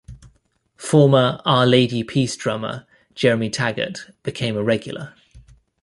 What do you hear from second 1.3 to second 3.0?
Our Lady Peace drummer